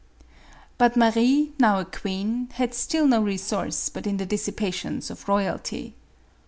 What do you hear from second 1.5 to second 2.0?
now a